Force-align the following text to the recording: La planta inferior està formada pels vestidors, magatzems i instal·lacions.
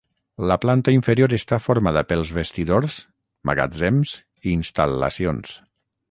La 0.51 0.55
planta 0.61 0.93
inferior 0.93 1.33
està 1.37 1.59
formada 1.65 2.01
pels 2.11 2.31
vestidors, 2.37 2.97
magatzems 3.49 4.15
i 4.49 4.55
instal·lacions. 4.61 5.53